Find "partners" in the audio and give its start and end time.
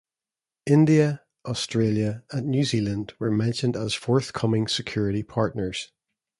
5.21-5.91